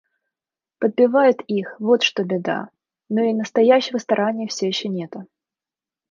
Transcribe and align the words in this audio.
Подбивают 0.79 1.41
их, 1.43 1.75
вот 1.79 2.01
что 2.01 2.23
беда; 2.23 2.69
ну, 3.07 3.23
и 3.23 3.33
настоящего 3.33 3.99
старания 3.99 4.47
все 4.47 4.65
еще 4.65 4.89
нету. 4.89 5.27